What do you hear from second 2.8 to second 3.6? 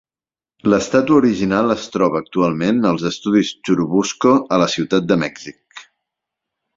als Estudis